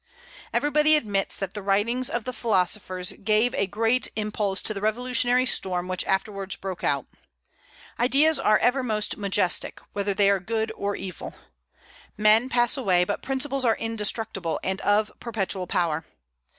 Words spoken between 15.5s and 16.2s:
power.